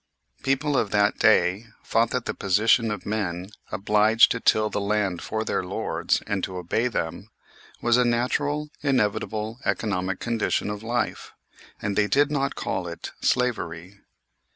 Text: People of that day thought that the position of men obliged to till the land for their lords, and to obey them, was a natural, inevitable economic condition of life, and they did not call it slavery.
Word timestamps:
People 0.41 0.75
of 0.75 0.89
that 0.89 1.19
day 1.19 1.67
thought 1.85 2.09
that 2.09 2.25
the 2.25 2.33
position 2.33 2.89
of 2.89 3.05
men 3.05 3.51
obliged 3.71 4.31
to 4.31 4.39
till 4.39 4.67
the 4.67 4.81
land 4.81 5.21
for 5.21 5.43
their 5.45 5.63
lords, 5.63 6.23
and 6.25 6.43
to 6.43 6.57
obey 6.57 6.87
them, 6.87 7.29
was 7.83 7.97
a 7.97 8.03
natural, 8.03 8.71
inevitable 8.81 9.59
economic 9.63 10.19
condition 10.19 10.71
of 10.71 10.81
life, 10.81 11.33
and 11.79 11.95
they 11.95 12.07
did 12.07 12.31
not 12.31 12.55
call 12.55 12.87
it 12.87 13.11
slavery. 13.21 13.99